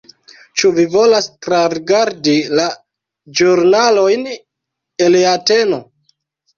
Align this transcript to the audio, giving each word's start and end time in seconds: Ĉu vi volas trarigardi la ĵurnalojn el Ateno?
Ĉu 0.61 0.69
vi 0.77 0.85
volas 0.93 1.27
trarigardi 1.47 2.35
la 2.61 2.67
ĵurnalojn 3.43 4.27
el 5.09 5.23
Ateno? 5.39 5.85